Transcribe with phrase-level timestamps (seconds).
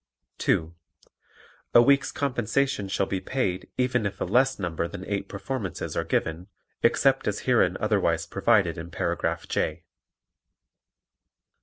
[0.39, 0.73] (2)
[1.75, 6.03] A week's compensation shall be paid even if a less number than eight performances are
[6.03, 6.47] given,
[6.81, 9.83] except as herein otherwise provided in Paragraph J.